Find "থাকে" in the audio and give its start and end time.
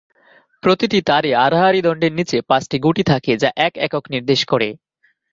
3.11-3.31